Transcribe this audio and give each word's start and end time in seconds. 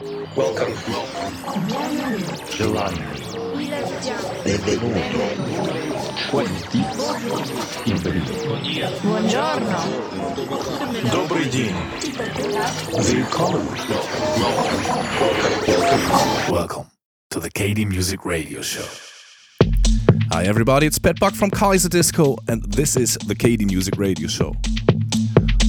Welcome. 0.00 0.74
Gelato. 2.50 3.02
Benvenuto. 4.44 5.00
Quanti. 6.30 6.84
Buongiorno. 9.02 9.82
Добрый 11.10 11.48
день. 11.50 11.74
Welcome. 12.92 13.66
Welcome. 14.38 14.84
Welcome 16.52 16.86
to 17.30 17.40
the 17.40 17.50
KD 17.50 17.84
Music 17.88 18.24
Radio 18.24 18.62
Show. 18.62 18.86
Hi 20.30 20.44
everybody, 20.44 20.86
it's 20.86 21.00
Pet 21.00 21.18
Buck 21.18 21.34
from 21.34 21.50
Kaiserdisco 21.50 22.36
and 22.46 22.62
this 22.70 22.96
is 22.96 23.18
the 23.26 23.34
KD 23.34 23.66
Music 23.66 23.96
Radio 23.98 24.28
Show. 24.28 24.54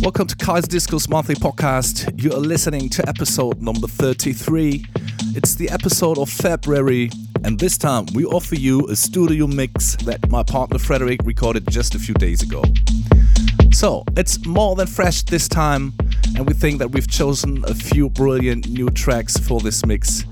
Welcome 0.02 0.28
to 0.28 0.36
Kaiserdisco's 0.38 1.10
monthly 1.10 1.36
podcast. 1.36 2.24
You 2.24 2.32
are 2.32 2.40
listening 2.40 2.88
to 2.90 3.08
episode 3.10 3.62
number 3.62 3.86
33. 3.86 4.86
It's 5.36 5.56
the 5.56 5.70
episode 5.70 6.18
of 6.18 6.30
February, 6.30 7.12
and 7.44 7.60
this 7.60 7.78
time 7.78 8.06
we 8.14 8.24
offer 8.24 8.56
you 8.56 8.88
a 8.88 8.96
studio 8.96 9.46
mix 9.46 9.98
that 9.98 10.30
my 10.30 10.42
partner 10.42 10.80
Frederick 10.80 11.20
recorded 11.26 11.70
just 11.70 11.96
a 11.96 12.00
few 12.00 12.14
days 12.14 12.42
ago. 12.42 12.64
So, 13.74 14.06
it's 14.16 14.46
more 14.46 14.74
than 14.78 14.88
fresh 14.88 15.24
this 15.24 15.50
time, 15.50 15.94
and 16.36 16.48
we 16.48 16.54
think 16.54 16.80
that 16.80 16.92
we've 16.92 17.10
chosen 17.10 17.66
a 17.66 17.76
few 17.76 18.10
brilliant 18.10 18.70
new 18.70 18.90
tracks 18.92 19.36
for 19.38 19.60
this 19.60 19.86
mix. 19.86 20.24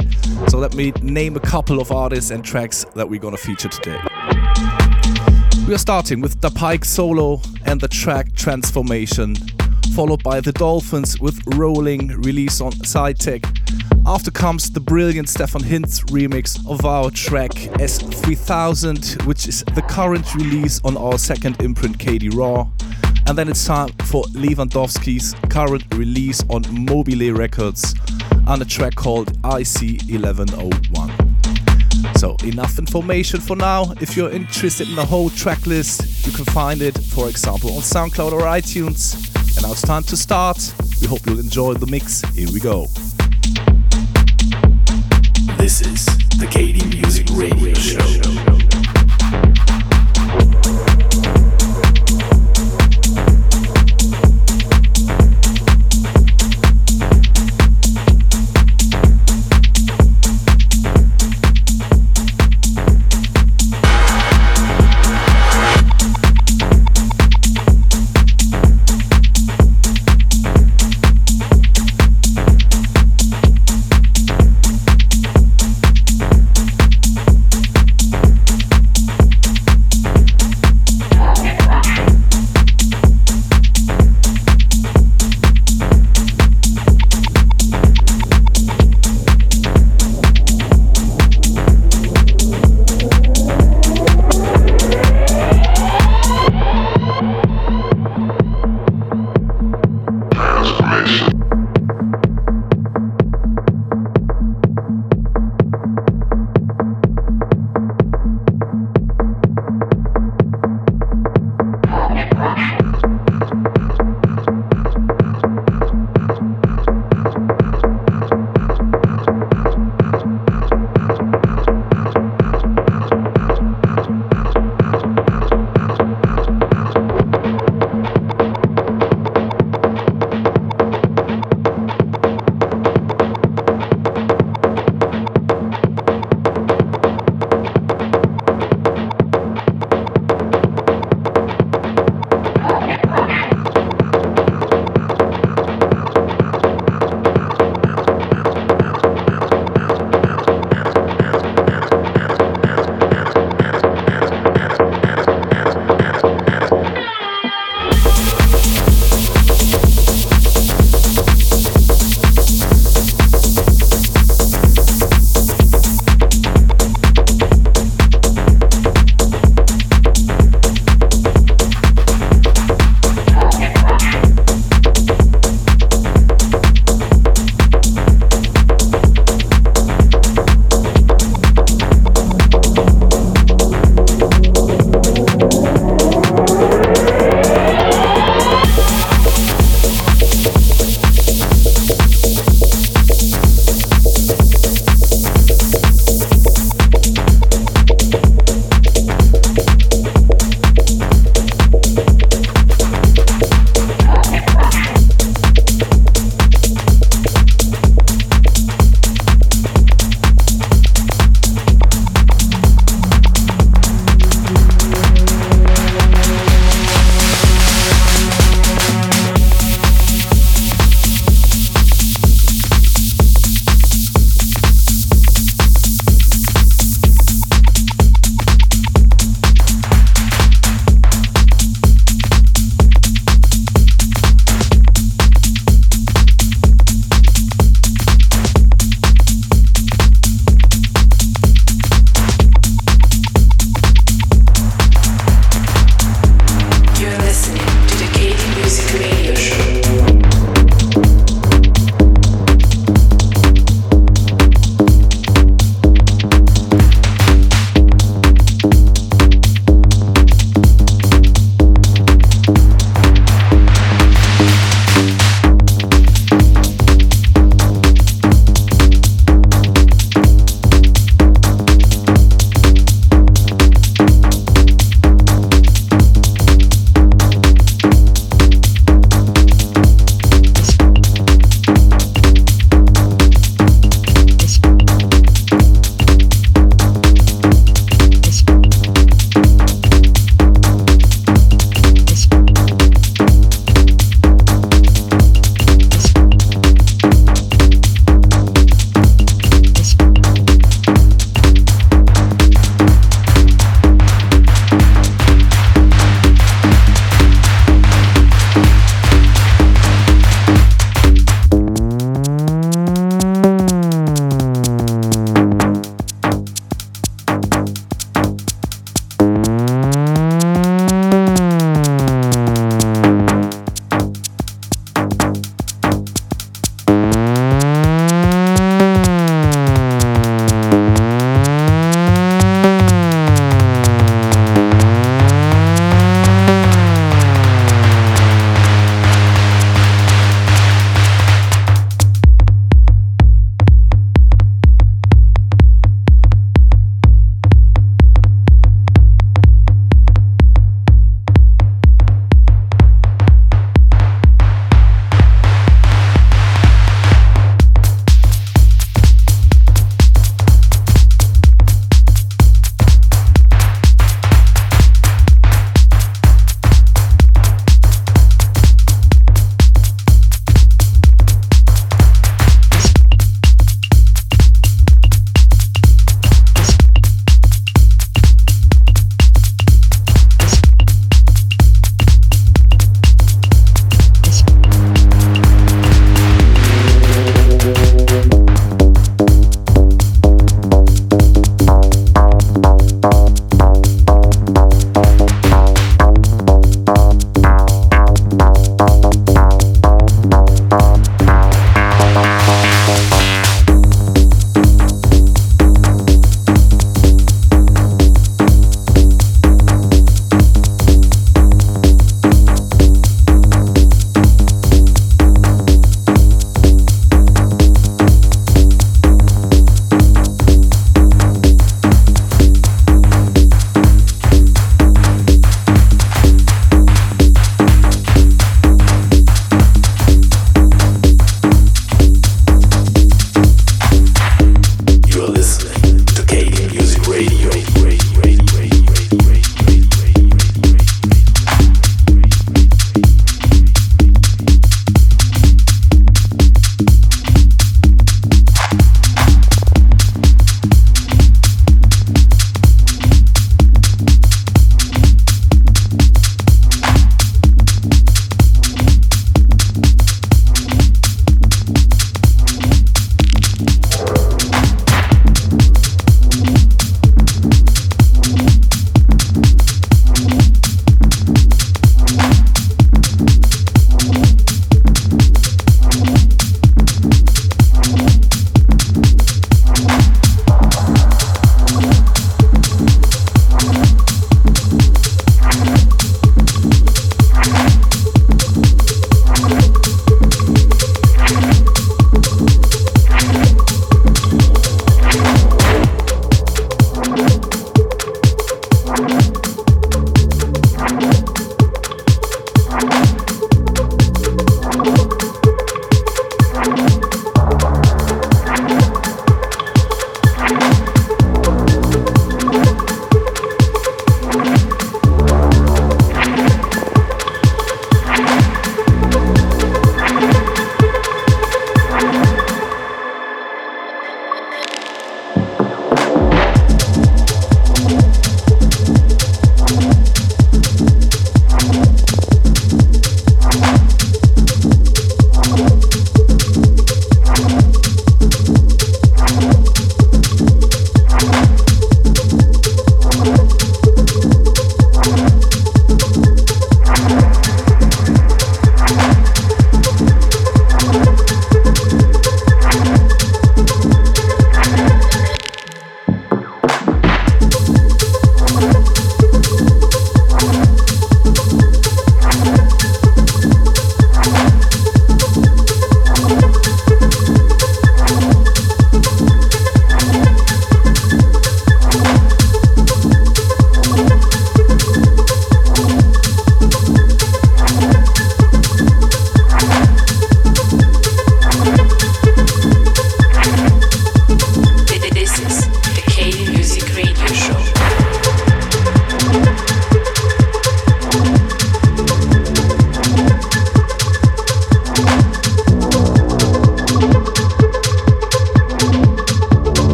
So, 0.48 0.60
let 0.60 0.76
me 0.76 0.92
name 1.02 1.36
a 1.36 1.42
couple 1.42 1.82
of 1.82 1.92
artists 1.92 2.32
and 2.32 2.44
tracks 2.44 2.86
that 2.96 3.10
we're 3.10 3.20
gonna 3.20 3.36
feature 3.36 3.70
today. 3.70 4.00
We 5.68 5.74
are 5.74 5.78
starting 5.78 6.22
with 6.22 6.40
Dapayk 6.40 6.86
solo 6.86 7.42
and 7.66 7.82
the 7.82 7.90
track 7.90 8.34
Transformation, 8.34 9.36
followed 9.98 10.22
by 10.22 10.40
The 10.40 10.52
Dolphins 10.52 11.20
with 11.20 11.42
Rolling, 11.56 12.10
release 12.22 12.62
on 12.62 12.72
SCI+TEC. 12.84 13.44
After 14.06 14.30
comes 14.30 14.70
the 14.70 14.80
brilliant 14.80 15.28
Stephan 15.28 15.64
Hinz 15.64 16.02
remix 16.12 16.64
of 16.70 16.86
our 16.86 17.10
track 17.10 17.50
S3000, 17.82 19.26
which 19.26 19.48
is 19.48 19.64
the 19.74 19.82
current 19.82 20.36
release 20.36 20.80
on 20.84 20.98
our 20.98 21.18
second 21.18 21.60
imprint 21.64 21.98
KD 21.98 22.32
Raw. 22.36 22.68
And 23.26 23.36
then 23.36 23.50
it's 23.50 23.66
time 23.66 23.90
for 24.06 24.24
Lee 24.36 24.54
Van 24.54 24.70
Dowski's 24.70 25.34
current 25.50 25.84
release 25.96 26.44
on 26.48 26.62
Mobilee 26.66 27.36
Records 27.36 27.96
on 28.46 28.62
a 28.62 28.66
track 28.66 28.94
called 28.94 29.34
IC1101. 29.42 32.20
So, 32.20 32.36
enough 32.44 32.78
information 32.78 33.40
for 33.40 33.56
now. 33.56 33.94
If 34.00 34.16
you're 34.16 34.30
interested 34.30 34.90
in 34.90 34.96
the 34.96 35.08
whole 35.08 35.32
track 35.32 35.66
list, 35.66 36.28
you 36.28 36.34
can 36.34 36.46
find 36.46 36.84
it, 36.84 37.00
for 37.00 37.30
example, 37.30 37.74
on 37.74 37.82
SoundCloud 37.82 38.34
or 38.34 38.42
iTunes. 38.42 39.34
And 39.58 39.66
now 39.66 39.72
it's 39.72 39.82
time 39.82 40.04
to 40.04 40.16
start. 40.16 40.72
We 41.02 41.08
hope 41.08 41.26
you'll 41.26 41.40
enjoy 41.40 41.74
the 41.74 41.88
mix. 41.88 42.22
Here 42.36 42.48
we 42.54 42.60
go. 42.60 42.86
This 45.58 45.82
is 45.82 46.06
the 46.38 46.46
KD 46.46 46.94
Music 46.94 47.26
Radio 47.32 47.74
Show. 47.74 48.47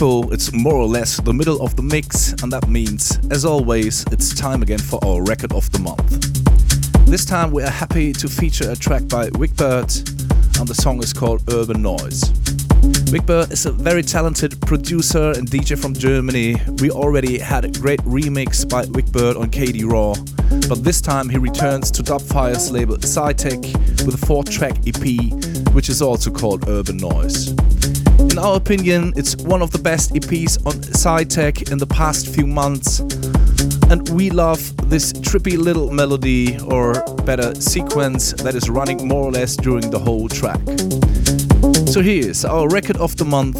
People, 0.00 0.32
it's 0.32 0.50
more 0.54 0.76
or 0.76 0.86
less 0.86 1.20
the 1.20 1.34
middle 1.34 1.60
of 1.60 1.76
the 1.76 1.82
mix, 1.82 2.32
and 2.42 2.50
that 2.50 2.66
means, 2.70 3.18
as 3.30 3.44
always, 3.44 4.02
it's 4.10 4.34
time 4.34 4.62
again 4.62 4.78
for 4.78 4.98
our 5.04 5.22
record 5.22 5.52
of 5.52 5.70
the 5.72 5.78
month. 5.78 7.04
This 7.04 7.26
time 7.26 7.50
we 7.50 7.62
are 7.62 7.68
happy 7.68 8.14
to 8.14 8.26
feature 8.26 8.70
a 8.70 8.74
track 8.74 9.06
by 9.08 9.28
Wigbert, 9.28 9.98
and 10.58 10.66
the 10.66 10.74
song 10.74 11.02
is 11.02 11.12
called 11.12 11.42
Urban 11.52 11.82
Noise. 11.82 12.30
Wigbert 13.12 13.52
is 13.52 13.66
a 13.66 13.72
very 13.72 14.02
talented 14.02 14.58
producer 14.62 15.32
and 15.32 15.46
DJ 15.46 15.78
from 15.78 15.92
Germany. 15.92 16.56
We 16.80 16.90
already 16.90 17.38
had 17.38 17.66
a 17.66 17.68
great 17.68 18.00
remix 18.00 18.66
by 18.66 18.86
Wigbert 18.86 19.36
on 19.36 19.50
KD 19.50 19.84
Raw, 19.84 20.14
but 20.66 20.82
this 20.82 21.02
time 21.02 21.28
he 21.28 21.36
returns 21.36 21.90
to 21.90 22.02
Dubfire's 22.02 22.70
label 22.70 22.96
SCI+TEC 22.96 23.60
with 24.06 24.14
a 24.14 24.26
four 24.26 24.44
track 24.44 24.78
EP, 24.86 25.74
which 25.74 25.90
is 25.90 26.00
also 26.00 26.30
called 26.30 26.66
Urban 26.70 26.96
Noise. 26.96 27.54
In 28.30 28.38
our 28.38 28.56
opinion, 28.56 29.12
it's 29.16 29.34
one 29.36 29.60
of 29.60 29.72
the 29.72 29.78
best 29.78 30.14
EPs 30.14 30.64
on 30.64 30.78
SCI+TEC 30.84 31.70
in 31.72 31.78
the 31.78 31.86
past 31.86 32.28
few 32.28 32.46
months, 32.46 33.00
and 33.90 34.08
we 34.10 34.30
love 34.30 34.60
this 34.88 35.12
trippy 35.12 35.58
little 35.58 35.90
melody, 35.90 36.56
or 36.60 37.02
better, 37.24 37.52
sequence 37.56 38.32
that 38.34 38.54
is 38.54 38.70
running 38.70 39.08
more 39.08 39.24
or 39.24 39.32
less 39.32 39.56
during 39.56 39.90
the 39.90 39.98
whole 39.98 40.28
track. 40.28 40.60
So 41.88 42.02
here's 42.02 42.44
our 42.44 42.68
record 42.68 42.98
of 42.98 43.16
the 43.16 43.24
month. 43.24 43.58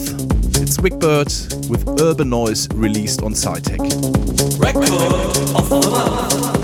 It's 0.63 0.79
Wigbert 0.79 1.69
with 1.69 2.01
Urban 2.01 2.31
Noise 2.31 2.69
released 2.75 3.23
on 3.23 3.33
SCI+TEC. 3.33 3.81
Record 4.61 4.85
of 5.57 5.69
the 5.69 5.81
month. 5.91 6.60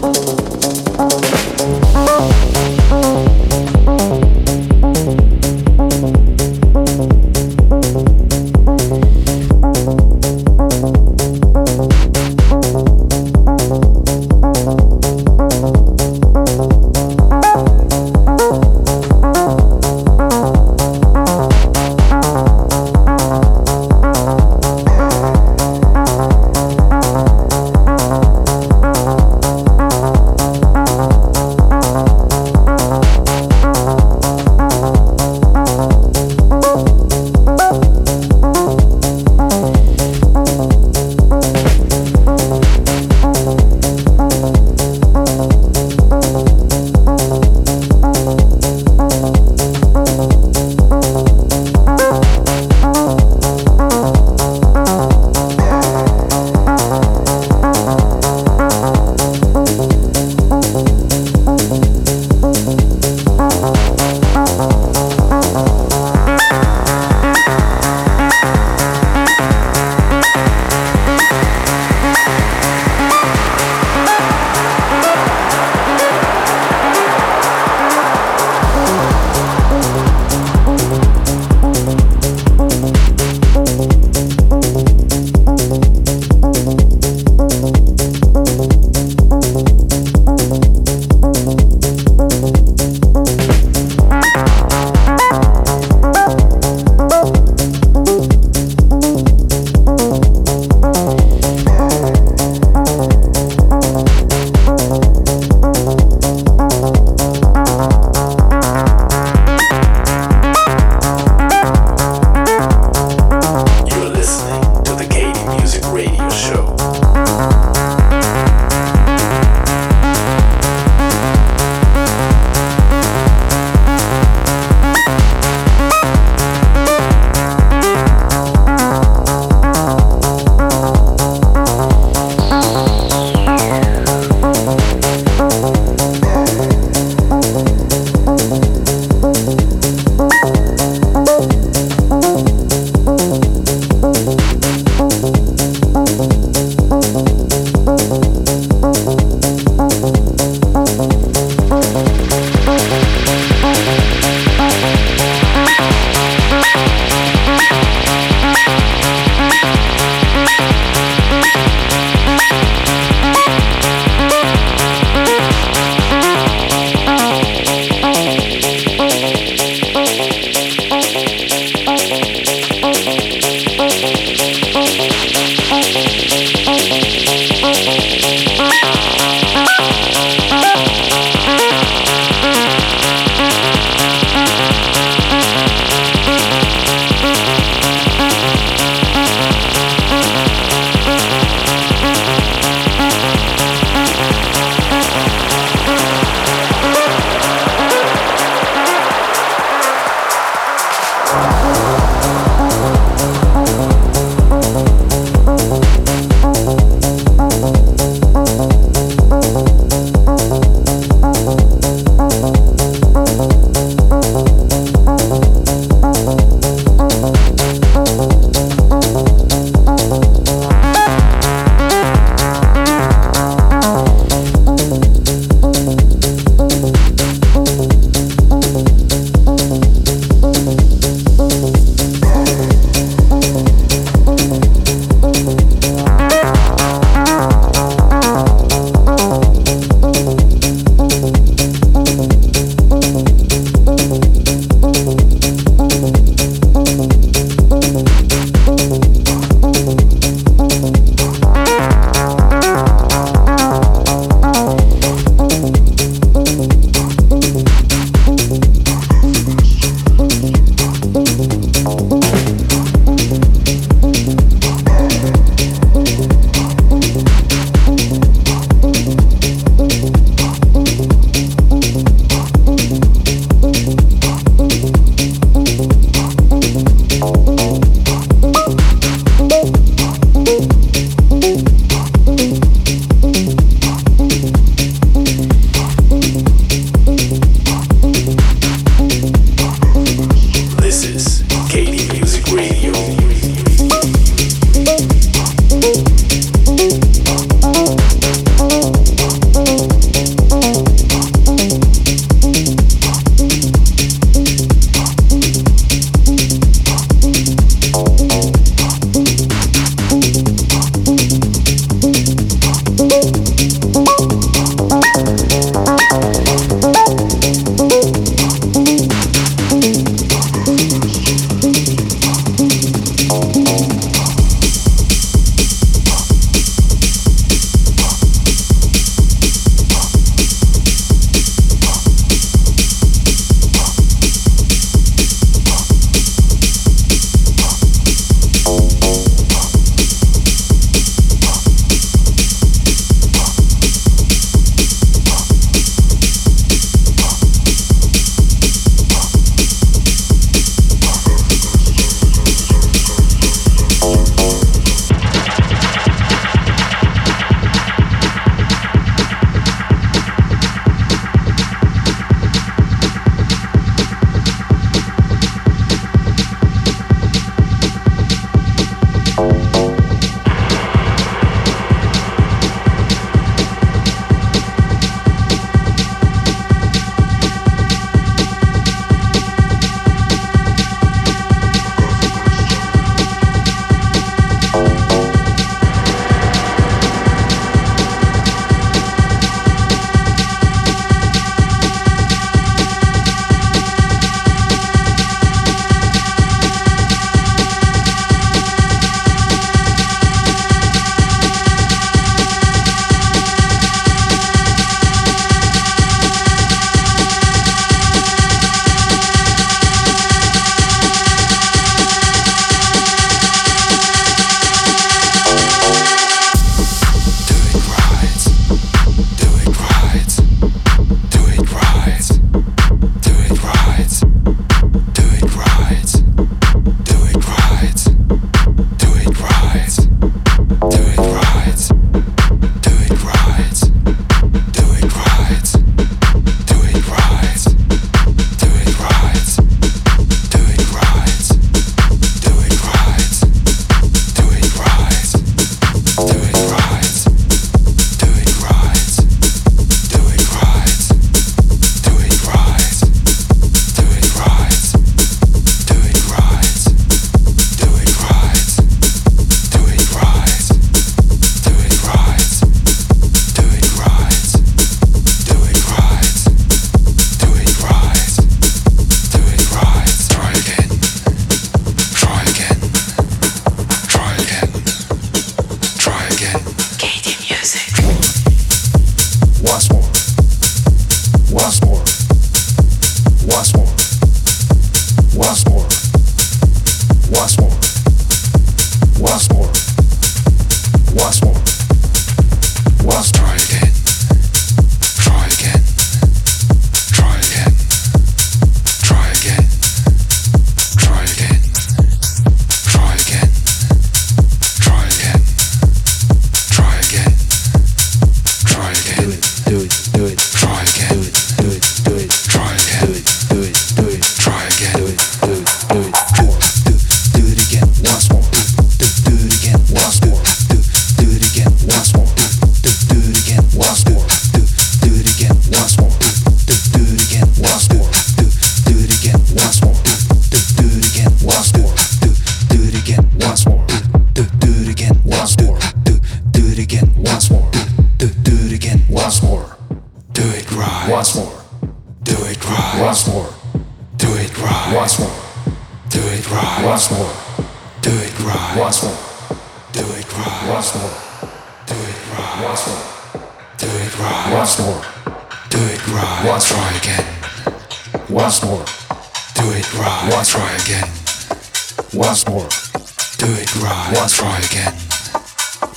Do 563.39 563.47
it 563.53 563.76
right. 563.76 564.12
Once. 564.16 564.37
Try 564.37 564.59
again. 564.59 564.95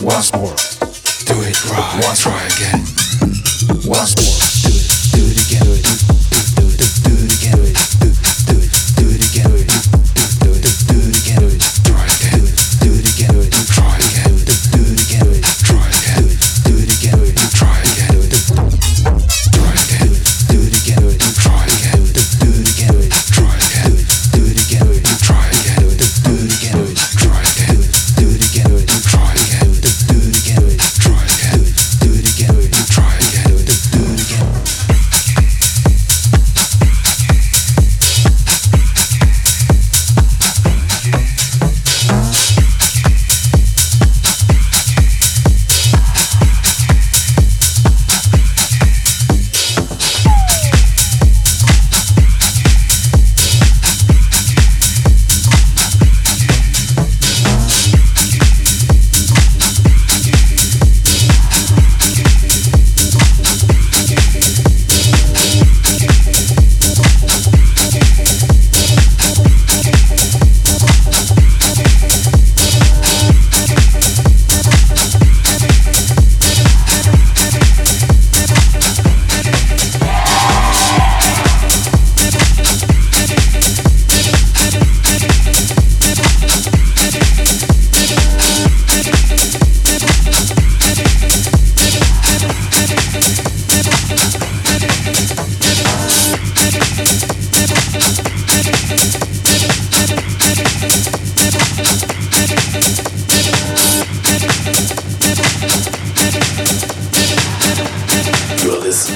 Once 0.01 0.33
more. 0.33 0.55
Do 1.25 1.41
it 1.41 1.65
right. 1.71 2.01
Once. 2.03 2.21
Try 2.21 2.43
again. 2.55 2.81
Once 3.87 4.15
more. 4.19 4.39
Do 4.63 4.71
it. 4.75 4.87
Do 5.15 5.21
it 5.23 5.39
again. 5.47 5.63
Do 5.63 5.71
it. 5.71 5.83
Do, 6.29 6.61
do 6.61 6.67
it. 6.73 6.78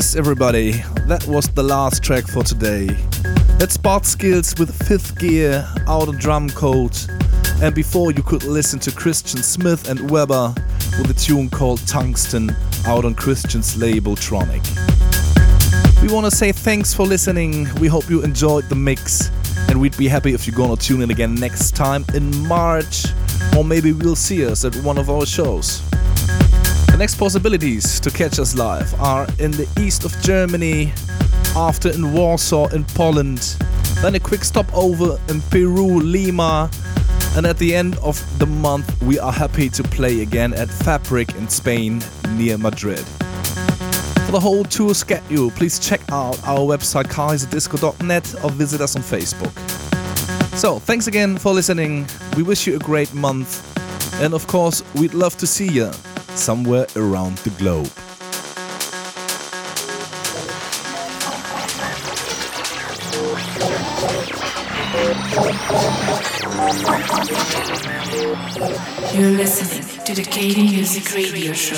Yes, 0.00 0.16
everybody, 0.16 0.70
that 1.08 1.26
was 1.26 1.46
the 1.48 1.62
last 1.62 2.02
track 2.02 2.26
for 2.26 2.42
today. 2.42 2.86
That's 3.58 3.76
Bart 3.76 4.04
Skils 4.04 4.58
with 4.58 4.74
Fifth 4.88 5.18
Gear 5.18 5.68
out 5.86 6.08
on 6.08 6.16
Drumcode. 6.16 6.96
And 7.60 7.74
before 7.74 8.10
you 8.10 8.22
could 8.22 8.44
listen 8.44 8.78
to 8.78 8.92
Christian 8.92 9.42
Smith 9.42 9.90
and 9.90 9.98
Wehbba 10.08 10.56
with 10.96 11.10
a 11.10 11.12
tune 11.12 11.50
called 11.50 11.86
Tungsten 11.86 12.50
out 12.86 13.04
on 13.04 13.14
Christian's 13.14 13.76
label 13.76 14.16
Tronic. 14.16 14.64
We 16.00 16.10
want 16.10 16.24
to 16.24 16.34
say 16.34 16.50
thanks 16.50 16.94
for 16.94 17.04
listening. 17.04 17.68
We 17.74 17.86
hope 17.86 18.08
you 18.08 18.22
enjoyed 18.22 18.70
the 18.70 18.76
mix. 18.76 19.30
And 19.68 19.78
we'd 19.82 19.98
be 19.98 20.08
happy 20.08 20.32
if 20.32 20.46
you're 20.46 20.56
gonna 20.56 20.76
tune 20.76 21.02
in 21.02 21.10
again 21.10 21.34
next 21.34 21.76
time 21.76 22.06
in 22.14 22.48
March. 22.48 23.04
Or 23.54 23.64
maybe 23.64 23.92
we'll 23.92 24.16
see 24.16 24.46
us 24.46 24.64
at 24.64 24.74
one 24.76 24.96
of 24.96 25.10
our 25.10 25.26
shows 25.26 25.82
next 27.00 27.14
possibilities 27.14 27.98
to 27.98 28.10
catch 28.10 28.38
us 28.38 28.54
live 28.54 28.92
are 29.00 29.26
in 29.38 29.50
the 29.52 29.66
east 29.80 30.04
of 30.04 30.12
Germany, 30.20 30.92
after 31.56 31.88
in 31.88 32.12
Warsaw 32.12 32.66
in 32.74 32.84
Poland, 32.84 33.56
then 34.02 34.16
a 34.16 34.20
quick 34.20 34.44
stop 34.44 34.66
over 34.74 35.18
in 35.30 35.40
Peru, 35.48 35.98
Lima, 36.00 36.70
and 37.36 37.46
at 37.46 37.56
the 37.56 37.74
end 37.74 37.96
of 38.02 38.20
the 38.38 38.44
month 38.44 39.02
we 39.02 39.18
are 39.18 39.32
happy 39.32 39.70
to 39.70 39.82
play 39.82 40.20
again 40.20 40.52
at 40.52 40.68
Fabrik 40.68 41.34
in 41.38 41.48
Spain 41.48 42.02
near 42.32 42.58
Madrid. 42.58 43.06
For 44.26 44.32
the 44.32 44.40
whole 44.40 44.64
tour 44.64 44.92
schedule, 44.92 45.50
please 45.52 45.78
check 45.78 46.02
out 46.12 46.38
our 46.46 46.58
website 46.58 47.06
kaiserdisco.net 47.06 48.44
or 48.44 48.50
visit 48.50 48.82
us 48.82 48.94
on 48.94 49.00
Facebook. 49.00 49.56
So, 50.54 50.78
thanks 50.78 51.06
again 51.06 51.38
for 51.38 51.54
listening. 51.54 52.06
We 52.36 52.42
wish 52.42 52.66
you 52.66 52.76
a 52.76 52.78
great 52.78 53.14
month. 53.14 53.66
And 54.20 54.34
of 54.34 54.46
course, 54.46 54.82
we'd 54.96 55.14
love 55.14 55.38
to 55.38 55.46
see 55.46 55.66
you 55.66 55.90
somewhere 56.36 56.86
around 56.96 57.38
the 57.38 57.50
globe. 57.50 57.90
You're 69.12 69.30
listening 69.30 70.04
to 70.06 70.14
the 70.14 70.22
KD 70.22 70.70
Music 70.72 71.12
Radio 71.14 71.52
Show. 71.52 71.76